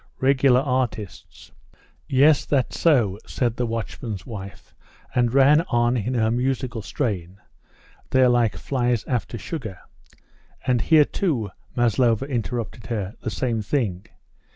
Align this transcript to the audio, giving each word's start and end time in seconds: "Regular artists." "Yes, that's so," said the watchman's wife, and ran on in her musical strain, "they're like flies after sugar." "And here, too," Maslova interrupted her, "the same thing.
"Regular 0.19 0.61
artists." 0.61 1.51
"Yes, 2.07 2.43
that's 2.45 2.79
so," 2.79 3.19
said 3.27 3.55
the 3.57 3.67
watchman's 3.67 4.25
wife, 4.25 4.73
and 5.13 5.31
ran 5.31 5.61
on 5.69 5.95
in 5.95 6.15
her 6.15 6.31
musical 6.31 6.81
strain, 6.81 7.37
"they're 8.09 8.27
like 8.27 8.55
flies 8.55 9.03
after 9.05 9.37
sugar." 9.37 9.77
"And 10.65 10.81
here, 10.81 11.05
too," 11.05 11.51
Maslova 11.75 12.25
interrupted 12.25 12.87
her, 12.87 13.13
"the 13.21 13.29
same 13.29 13.61
thing. 13.61 14.07